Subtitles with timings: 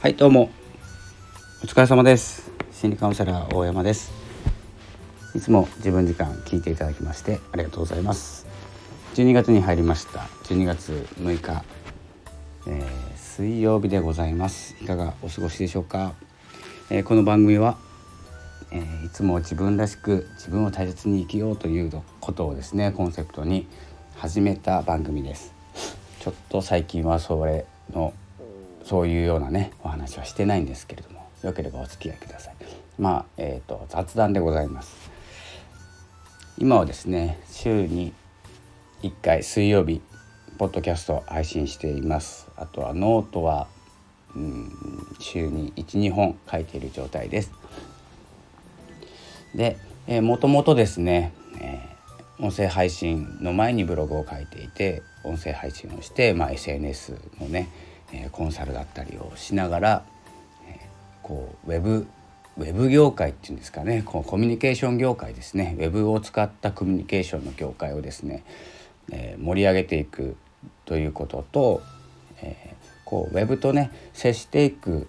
[0.00, 0.48] はいどうも。
[1.60, 2.52] お疲れ様です。
[2.70, 4.12] 心理カウンセラー大山です。
[5.34, 8.46] いつも自分時間聞いていただきましてありがとうございます。
[9.16, 10.20] 12月に入りました。
[10.44, 11.64] 12月6日、
[12.68, 14.76] えー、水曜日でございます。
[14.80, 16.14] いかがお過ごしでしょうか、
[16.90, 17.76] えー、この番組は、
[18.70, 21.90] えー、いつも自分らしく自分を大切に生きようという
[22.20, 23.66] ことをですねコンセプトに
[24.14, 25.52] 始めた番組です。
[26.20, 28.14] ちょっと最近はそれの
[28.88, 32.54] そういうようなねお話はしてないんですけれどもよければお付き合いください。
[32.98, 35.10] まあえーと、雑談でございます。
[36.56, 38.14] 今はですね週に
[39.02, 40.00] 1回水曜日
[40.56, 42.48] ポッドキャスト配信しています。
[42.56, 43.68] あとはノートは、
[44.34, 44.72] うん、
[45.20, 47.52] 週に12本書いている状態です。
[49.54, 57.68] で、えー、もともとですね、えー、音声配信の前にブログを書いていて音声配信をして、まあ、SNS のね、
[58.12, 60.04] え、コンサルだったりをしながら、
[61.22, 62.06] こうウェブ
[62.56, 64.02] ウェブ業界っていうんですかね。
[64.04, 65.76] こうコミュニケーション業界ですね。
[65.78, 68.44] ウェブを使ったコミュニケーションの業界をですね、
[69.10, 70.36] え、盛り上げていく
[70.84, 71.82] ということと、
[72.42, 72.74] え、
[73.08, 75.08] こうウェブとね接していく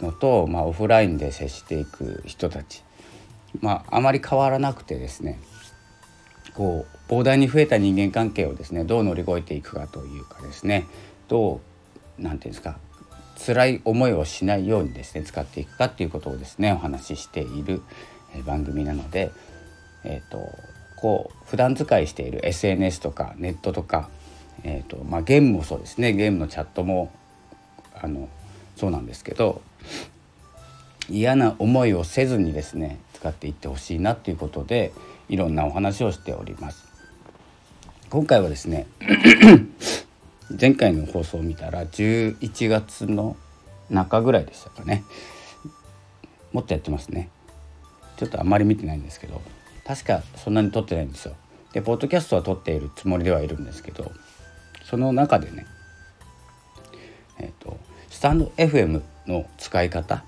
[0.00, 2.84] のと、まあ、オフラインで接していく人たち、
[3.60, 5.40] まあ、あまり変わらなくてですね
[6.54, 10.86] こう膨大に増えた人間関係をですねどう乗り越えていくかというかですね
[11.26, 11.60] どう
[12.18, 12.78] なんていうんですか
[13.44, 17.82] 辛い思いをしないようにですね使っていくかっていうことをですねお話ししている
[18.46, 19.30] 番組なので、
[20.04, 20.50] えーと、
[20.96, 24.08] こう普段使いしている SNS とかネットとか
[24.64, 27.10] えーとまあ、ゲームもそうですねゲームのチャットも
[28.00, 28.28] あの
[28.76, 29.60] そうなんですけど
[31.08, 34.92] 嫌な思いをせずにですね使っていってほしいなということで
[35.28, 36.86] いろんなお話をしております。
[38.10, 38.86] 今回はですね
[40.60, 43.36] 前回の放送を見たら11月の
[43.90, 45.04] 中ぐらいでしたかね。
[46.52, 47.30] もっとやってますね。
[48.16, 49.40] ちょっとあんまり見てないんですけど。
[49.84, 51.34] 確かそんなに撮ってないんですよ。
[51.72, 54.12] でポッドキャストは撮っているつもりではいるんですけど
[54.84, 55.66] その中でね
[57.38, 57.78] えっ、ー、と
[58.10, 60.22] スタンド FM の使い方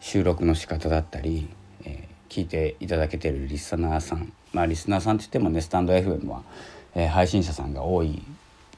[0.00, 1.48] 収録の仕方だったり、
[1.84, 4.32] えー、聞いていただけてるリスナーさん。
[4.52, 6.42] まあリスナーさんって言ってもねスタンド FM は、
[6.94, 8.22] えー、配信者さんが多い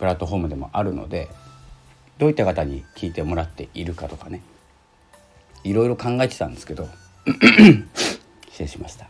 [0.00, 1.28] プラットフォームでもあるので
[2.18, 4.42] どういった方に聞いてもらっているかとかね。
[5.62, 6.88] いろいろ考えてたんですけど
[8.50, 9.06] 失礼しました。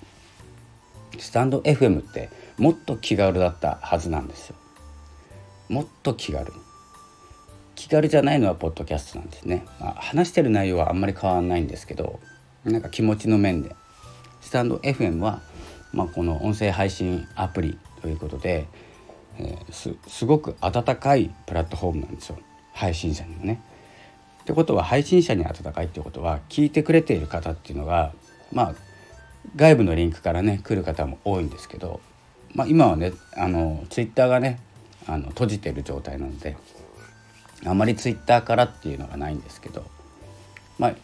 [1.19, 4.57] スタンド FM ってもっと気軽だったはずなんですよ。
[5.69, 6.53] もっと気軽。
[7.77, 12.21] 気軽じゃないのはポッドキャストなんですね、まあ、話してる内容はあんまり変わらないんですけど
[12.65, 13.75] なんか気持ちの面で。
[14.41, 15.41] スタンド FM は、
[15.93, 18.67] まあ、この音声配信アプリということで、
[19.41, 22.39] えー、すごく温かいプラットフォームなんですよ
[22.73, 23.61] 配信者にもね。
[24.43, 28.13] ってことは配信者に温かいってことは聞いてくれている方っていうのが
[28.53, 28.75] まあ
[29.57, 32.01] 外部のリンクからね来る方も多いんですけど、
[32.55, 34.61] まあ、今はねあのツイッターがね
[35.07, 36.57] あの閉じてる状態なので
[37.65, 39.85] あまりツイッターからっていうのがないんですけど、
[40.79, 40.95] まあ、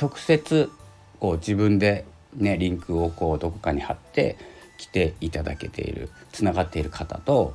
[0.00, 0.70] 直接
[1.18, 4.36] こう自分でねリンクをこうどこかに貼って
[4.78, 7.54] 来ていただけているつながっている方と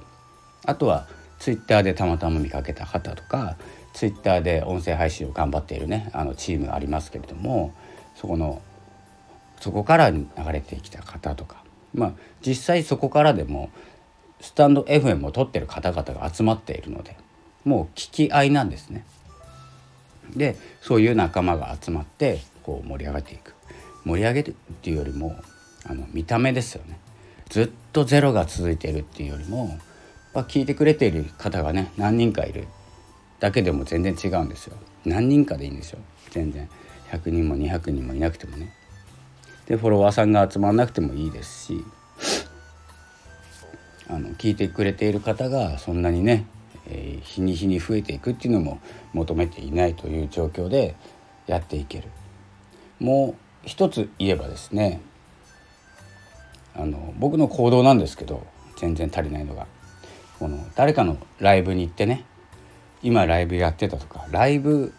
[0.65, 1.07] あとは
[1.39, 3.57] ツイッターでたまたま見かけた方とか
[3.93, 7.73] ツイッターで音声配信を頑張っているねあのチームがありますけれども
[8.15, 8.61] そこの
[9.59, 12.13] そこから流れてきた方とかまあ
[12.45, 13.69] 実際そこからでも
[14.41, 17.15] スタンド FM を撮ってる方々が集まっているので
[17.63, 19.05] もう聞き合いなんですね。
[20.35, 23.53] でそういう仲間が集まってこう盛り上がっていく
[24.03, 25.35] 盛り上げるっていうよりも
[25.85, 26.97] あの見た目ですよね
[27.49, 29.77] ずっとゼロが続いているっていうよりも
[30.35, 32.67] や聞いてくれている方がね何人かいる。
[33.39, 34.77] だけでも全然違うんですよ。
[35.05, 35.99] 何人かでいいんですよ。
[36.31, 36.69] 全然。
[37.11, 38.73] 100人も200人もいなくてもね。
[39.67, 41.85] でフォロワーさんが集まらなくてもいいですし。
[44.07, 46.45] あの聞いてくれている方がそんなにね、
[46.87, 48.79] えー、日に日に増えていくっていうのも
[49.13, 50.95] 求めていないという状況で
[51.47, 52.09] やっていける。
[52.99, 55.01] もう一つ言えばですね
[56.75, 58.45] あの僕の行動なんですけど
[58.77, 59.67] 全然足りないのが。
[60.39, 62.25] この誰かのライブに行ってね
[63.01, 64.93] 今ライブやってたとかライブ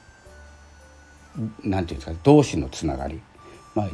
[1.62, 3.20] なんていうんですか同士のつながり
[3.74, 3.88] まあ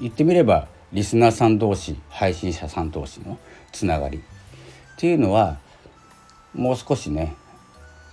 [0.00, 3.38] 言ってみればリスナーさん同士配信者さん同士の
[3.72, 4.20] つながりっ
[4.96, 5.58] ていうのは
[6.54, 7.34] もう少しね、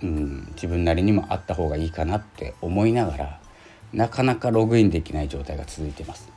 [0.02, 3.40] うん、自分なりにもあった方がいいかなって思いながら
[3.92, 6.28] なかなかログインできない状態が続いてます。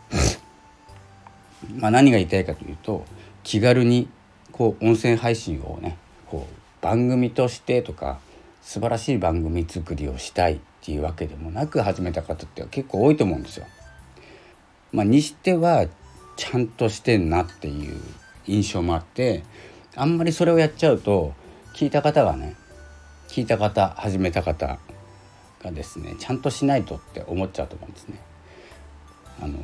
[1.77, 3.05] まあ何が言いたいかというと
[3.43, 4.07] 気軽に
[4.51, 5.97] こう音声配信をね
[6.29, 8.19] こう番組としてとか
[8.61, 13.65] 素晴らしい番組作りをしたいっていうわけでもなく始めた方って結構多いと思うんですよ。
[14.91, 15.87] まあ、にしては
[16.37, 17.99] ちゃんとしてんなっていう
[18.47, 19.43] 印象もあって
[19.95, 21.33] あんまりそれをやっちゃうと
[21.73, 22.55] 聞いた方がね
[23.27, 24.79] 聞いた方始めた方
[25.63, 28.19] がですねちゃんとしないとって思っちゃうと思うんですね。
[29.41, 29.57] あの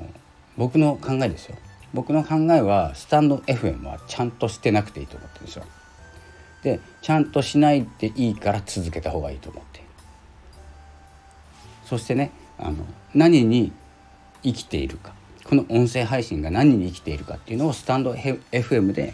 [0.57, 1.55] 僕の考えですよ
[1.93, 5.65] 僕の考えはスタンド FM はちゃんとしてなくていいと思ってるんですよ。
[6.63, 9.87] でちゃんとしないでいいから続けた方がいいと思っている
[11.85, 13.71] そしてねあの何に
[14.43, 15.13] 生きているか
[15.43, 19.13] この音声配信が何に生きているかっていうのをスタンド FM で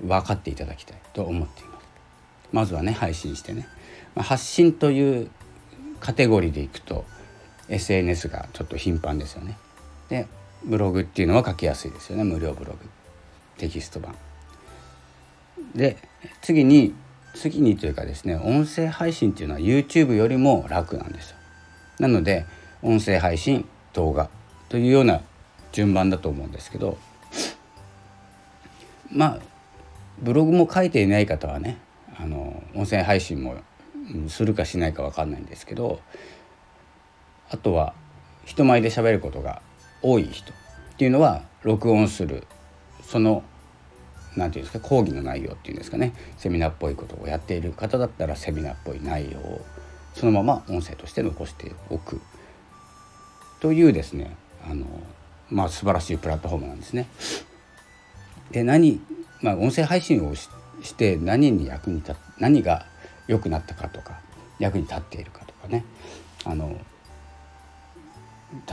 [0.00, 1.86] 分かっていただきたいと思っています。
[2.52, 3.66] まずはね配信してね、
[4.16, 5.30] 発信という
[5.98, 7.04] カテゴリーでいくと
[7.68, 9.58] SNS がちょっと頻繁ですよね。
[10.08, 10.28] で
[10.64, 12.78] ブログっていうのは書きやすいですよね無料ブログ
[13.58, 14.14] テキスト版。
[15.74, 15.96] で
[16.40, 16.94] 次に
[17.34, 21.36] 次にというかですね音声配信っていうのは YouTube よりも楽なんですよ。
[21.98, 22.46] なので
[22.82, 24.28] 音声配信動画
[24.68, 25.22] というような
[25.72, 26.98] 順番だと思うんですけど
[29.10, 29.38] まあ
[30.18, 31.78] ブログも書いていない方はね
[32.18, 33.56] あの音声配信も
[34.28, 36.00] するかしないか分かんないんですけど
[37.50, 37.94] あとは
[38.44, 39.60] 人前で喋ることが
[40.02, 40.54] 多い人っ
[40.96, 42.46] ていうのは録音する
[43.02, 43.42] その
[44.36, 46.12] 何て言うんですか講義の内容っていうんですかね。
[46.36, 49.64] セミナーっぽいことをやっている方だったらセミナーっぽい内容を
[50.14, 52.20] そのまま音声として残しておく。
[53.60, 54.36] というですね
[54.68, 54.84] あの
[55.50, 57.08] まあ素晴らしいプラットフォームなんですね。
[58.50, 59.00] で何、
[59.40, 60.48] まあ、音声配信をし
[60.94, 62.86] て何に役に立何が
[63.26, 64.20] 良くなったかとか
[64.58, 65.84] 役に立っているかとかね。
[66.44, 66.78] あの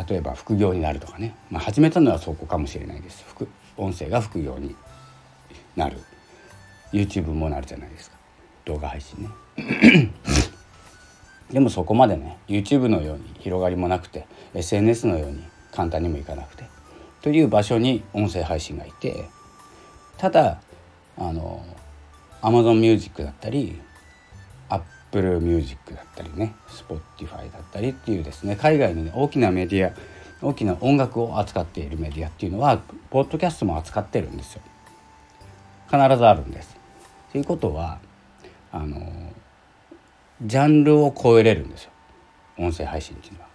[0.07, 3.24] 例えば副業になるとかね、まあ、始めたのはそこかもしれないです。
[3.27, 4.75] 副音声が副業に
[5.75, 5.98] なる。
[6.92, 8.18] YouTube もなるじゃないですか。
[8.66, 10.10] 動画配信ね。
[11.52, 16.64] でもそこまでね YouTube のように広がりもなくて SNS のように簡単にもいかなくて
[17.22, 19.30] という場所に音声配信がいて
[20.18, 20.62] ただ
[21.18, 21.64] あの
[22.42, 23.80] Amazon Music だったり
[24.69, 29.94] Apple Music だったりね Spotify だったりっていうですね海外の、ね、大きなメディア
[30.42, 32.81] 大きな音楽を扱っているメディアっていうのは
[33.12, 34.62] ポッドキャストも扱ってるんですよ
[35.94, 36.75] 必ずあるんです。
[37.31, 38.00] ということは
[38.72, 39.31] あの
[40.42, 41.92] ジャンルを超えれるんですよ
[42.57, 43.48] 音声配信っていうのは。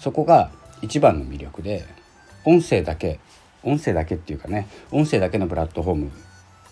[0.00, 0.50] そこが
[0.82, 1.84] 一番の魅力で
[2.44, 3.20] 音声だけ
[3.62, 6.10] 音声だけっていうかね音声だけのプラットフォーム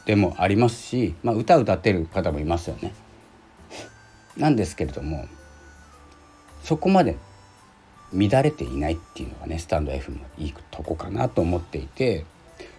[0.05, 2.93] でもありますし、まあ、歌歌ってる方もいますよね。
[4.37, 5.29] なんですけれども
[6.65, 7.17] そこまで
[8.13, 12.27] 乱れていないっていうのがねスタンド F のいいとこかなと思っていて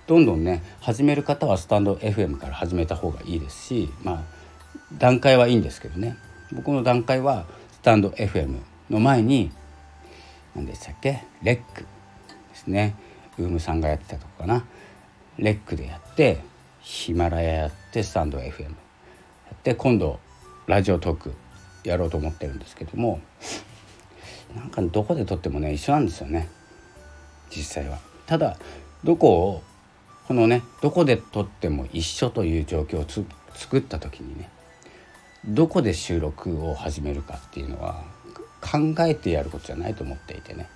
[0.08, 4.24] どんどんね始める方はスタンド FM から始めた方がいいですしまあ
[4.98, 6.16] 段階はいいんですけどね。
[6.52, 8.60] 僕の段階はスタンド FM
[8.90, 9.52] の前に
[10.56, 11.24] 何でしたっけ？
[11.42, 11.88] レックで
[12.54, 12.96] すね。
[13.40, 14.64] ウームさんがやってたとこかな。
[15.38, 16.40] レックでやって
[16.82, 18.70] ヒマラヤやってスタンド FM や
[19.54, 20.20] って今度
[20.68, 21.34] ラジオトーク
[21.84, 23.20] やろうと思ってるんですけども
[24.56, 26.48] なんかどこで撮ってもね一緒なんですよね。
[27.50, 27.98] 実際は。
[28.28, 28.56] ただ
[29.04, 29.64] どこを
[30.28, 34.50] このねどこで撮っても一緒という状況を作った時にね
[35.46, 38.04] どこで収録を始めるかっていうのは
[38.62, 40.68] 考えてやることじゃないと思っていてね。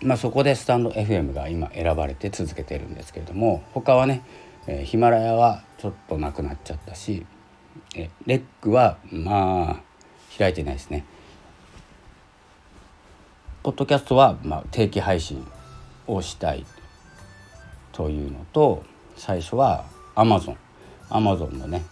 [0.00, 4.22] まあそこでスタンド FM が今選ばれて続けてるんですけれども他はね、
[4.66, 7.26] え、ヒマラヤはちょっとなくなっちゃったし、
[7.96, 11.04] えレックはまあ開いてないですね。
[13.62, 15.44] ポッドキャストはまあ定期配信
[16.06, 16.64] をしたい
[17.98, 18.84] というのと
[19.16, 20.56] 最初はアマゾン
[21.10, 21.82] アマゾンのね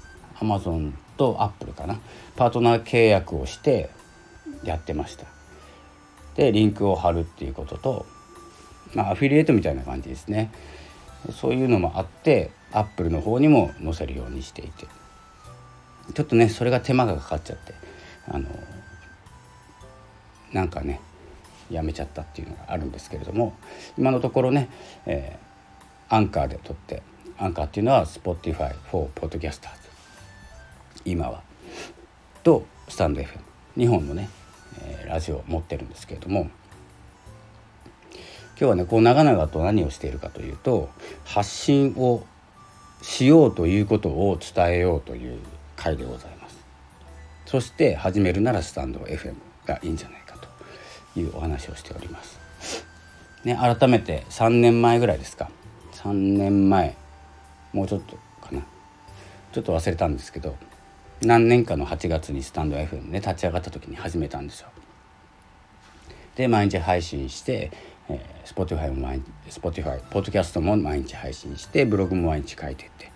[0.40, 1.98] アマゾンとアップルかな。
[2.36, 3.90] パートナー契約をして
[4.62, 5.26] やってました。
[6.36, 8.06] でリンクを貼るっていうことと
[8.94, 10.52] まあアフィリエイトみたいな感じですね。
[11.32, 14.86] そういうのもあってアップルの方にも載せるようにしていて。
[16.14, 17.74] ちょっとねそれが手間がかかっちゃって
[18.28, 18.48] あの
[20.52, 21.00] なんかね
[21.68, 23.56] やめちゃったっていうのがあるんですけれども
[23.98, 24.68] 今のところね、
[25.06, 25.36] え
[26.08, 27.02] アンカーで撮って
[27.38, 29.68] アンカーっていうのは Spotify for Podcasters
[31.04, 31.42] 今は。
[32.42, 33.40] とスタンド FM
[33.76, 34.28] 日本のね、
[34.80, 36.50] えー、ラジオを持ってるんですけれども。
[38.58, 40.88] 今日はねこう長々と何をしているかというと
[41.26, 42.24] 発信を
[43.02, 45.38] しようということを伝えようという
[45.76, 46.56] 回でございます。
[47.44, 49.34] そして始めるならスタンド FM
[49.66, 52.38] がいいんじゃないかというお話をしております。
[53.44, 55.50] ね改めて3年前ぐらいですか。
[56.06, 56.94] 3年前
[57.72, 58.62] もうちょっとかな
[59.52, 60.56] ちょっと忘れたんですけど
[61.22, 64.68] 何年かの8月にスタンド FM ね立ち上がった時に始めたんですよ。
[66.36, 67.72] で毎日配信して、
[68.08, 73.12] えー、Spotify も毎日 Spotify ポッドキャストも毎日配信してブログも毎日書いてって、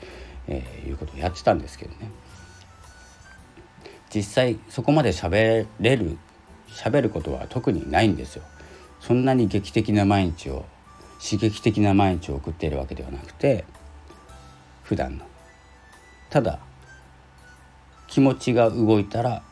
[0.48, 2.10] えー、いうことをやってたんですけどね
[4.12, 6.18] 実際そこまで喋れる
[6.70, 8.42] 喋ることは特にないんですよ。
[9.00, 10.64] そんなに劇的な毎日を
[11.22, 13.64] 刺激的な毎日を送っているわけではなくて
[14.82, 15.24] 普段の。
[16.30, 16.58] ただ
[18.06, 19.42] 気持ちが動いたら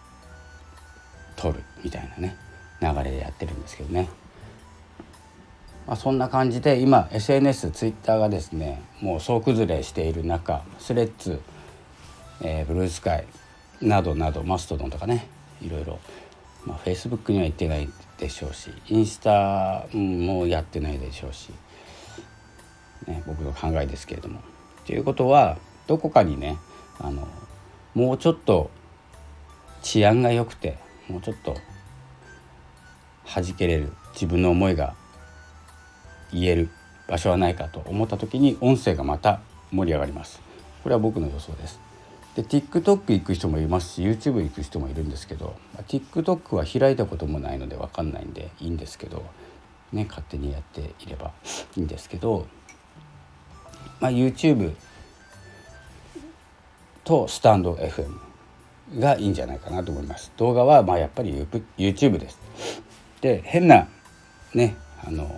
[1.37, 2.37] 撮るみたいなね
[2.80, 4.08] 流れでやってるんですけどね、
[5.87, 11.40] まあ、そんな感じで今 SNS ツイッターがですねもう総崩れしている中スレッズ、
[12.40, 13.26] えー、ブルースカイ
[13.80, 15.28] などなどマストドンとかね
[15.60, 15.98] いろいろ
[16.68, 21.48] まあ、Facebook には行ってないでしょうしインスタもやってないでしょうし、
[23.06, 24.40] ね、僕の考えですけれども。
[24.84, 25.56] ということは
[25.87, 26.58] どこかにね
[26.98, 27.26] あの
[27.94, 28.70] もうちょっと
[29.82, 31.56] 治安が良くてもうちょっと
[33.26, 34.94] 弾けれる自分の思いが
[36.32, 36.70] 言える
[37.08, 40.40] 場所はないかと思った時に音声がまた盛り上がります
[40.82, 41.88] これは僕の予想です
[42.38, 45.57] で TikTok 行く人もいますし YouTube 行く人もいるんですけど
[45.88, 49.25] TikTok は開いたこともないので分かんないんでいいんですけど、
[49.92, 51.33] ね、勝手にやっていれば
[51.76, 52.47] いいんですけど、
[53.99, 54.73] まあ、YouTube
[57.02, 58.21] とスタンド FM
[59.00, 60.30] がいいんじゃないかなと思います。
[60.37, 61.45] 動画はまあやっぱり
[61.76, 62.38] YouTube です。
[63.21, 63.88] で変な
[64.54, 65.28] ねあの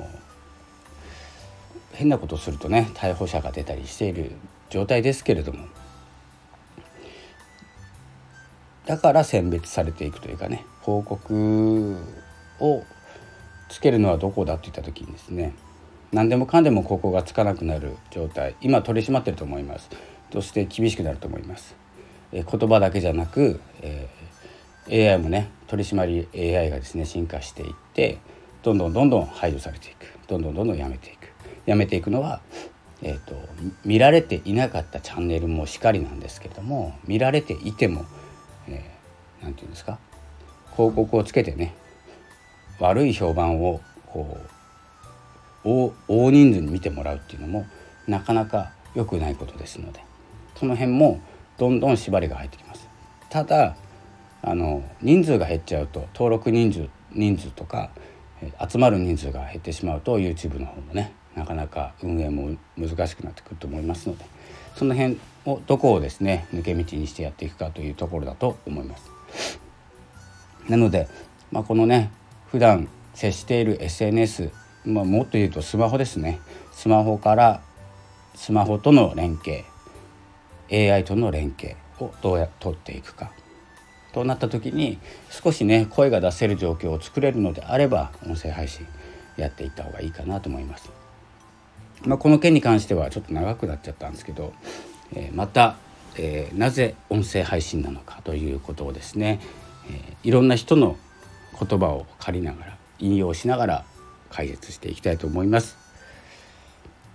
[1.95, 4.33] 変なことするとね逮捕者が出たりしている
[4.69, 5.66] 状態ですけれども
[8.87, 11.96] だから選別されていくというかね報告
[12.60, 12.84] を
[13.68, 15.54] つけるのはどこだって言った時にですね
[16.12, 19.88] 何でもかんでもここがつかなくなる状態今取り締まってると思います。
[20.32, 21.75] そして厳しくなると思います、
[22.32, 28.18] え言葉だけじゃなく、えー、AI もね取り締まり AI がですね進化していって
[28.62, 30.06] どんどんどんどん排除されていく。
[30.28, 31.32] どんどんどんどんやめていく。
[31.66, 32.40] やめていくのは
[33.02, 33.34] えーと
[33.84, 38.04] 見られていなかったチャンネルもしかりなんですけれども見られていても
[38.68, 39.98] えー、て言うんですか？
[40.76, 41.74] 広告をつけてね
[42.78, 44.38] 悪い評判をこ
[45.64, 47.66] う大人数に見てもらうっていうのも
[48.06, 50.00] なかなか良くないことですので
[50.56, 51.20] その辺も
[51.58, 52.88] どんどん縛りが入ってきます。
[53.28, 53.76] ただ
[54.42, 57.90] あの人数が減っちゃうと登録人数人数とか
[58.66, 64.24] 集まる人数が減ってしまうと YouTube の方もねなかなか運営も難しくなってくると思いますので
[64.80, 69.60] その辺をどこをですね抜け道にしてやっていくかというところだと思います。
[70.70, 71.06] なので、
[71.52, 72.10] まあ、このね
[72.50, 74.50] 普段接している SNS、
[74.87, 76.40] まあ、もっと言うとスマホですね
[76.72, 77.60] スマホから
[78.34, 79.64] スマホとの連携
[80.72, 83.32] AI との連携をどうやって取っていくか
[84.14, 88.87] となった時に少しね声が出せる状況を作れるのであれば音声配信
[89.37, 90.90] やっていった方がいいかなと思います。
[92.04, 94.52] まあ、この件に関してはちょっと長くなっちゃったんですけど、
[95.14, 95.76] えー、また、
[96.16, 99.40] えー、なぜ音声配信なのかということをですね、
[99.90, 100.97] え、いろんな人の
[101.59, 103.85] 言葉を借りながら引用しながら
[104.30, 105.76] 解説していきたいと思います。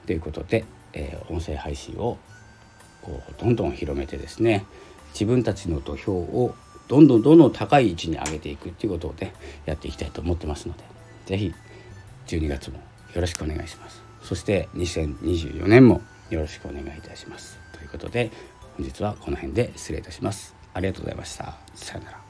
[0.06, 2.18] ということで、え音声配信を
[3.38, 4.66] どんどん広めてですね
[5.14, 6.56] 自分たちの土俵を
[6.88, 9.34] どんどんどんどん高い位置に上げていくっていうことをね
[9.66, 10.84] やっていきたいと思ってますので
[11.26, 11.54] 是非
[12.28, 12.78] 12月も
[13.14, 14.05] よろしくお願いします。
[14.26, 16.02] そして2024年も
[16.32, 17.60] よろしくお願いいたします。
[17.72, 18.32] ということで
[18.76, 20.56] 本日はこの辺で失礼いたします。
[20.74, 21.56] ありがとうございました。
[21.76, 22.25] さようなら。